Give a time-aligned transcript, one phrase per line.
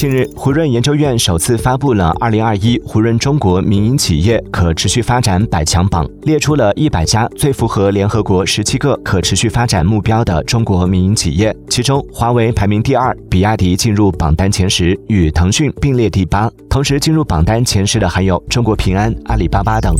[0.00, 19.94] 近日胡润研究院首次发布了二零二一胡润中国民营企业可持续发展百强榜列出了一百家最符合联合国十七个可持续发展目标的中国民营企业其中华为排名第二比亚迪进入榜单前十与腾讯并列第八同时进入榜单前十的还有中国平安阿里巴巴等。